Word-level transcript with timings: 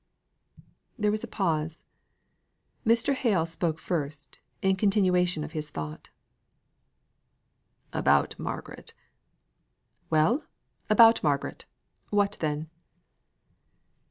There 0.97 1.11
was 1.11 1.23
a 1.23 1.27
pause. 1.27 1.83
Mr. 2.83 3.13
Hale 3.13 3.45
spoke 3.45 3.77
first, 3.77 4.39
in 4.63 4.75
continuation 4.75 5.43
of 5.43 5.51
his 5.51 5.69
thought: 5.69 6.09
"About 7.93 8.33
Margaret." 8.39 8.95
"Well! 10.09 10.43
about 10.89 11.21
Margaret. 11.21 11.67
What 12.09 12.35
then?" 12.39 12.71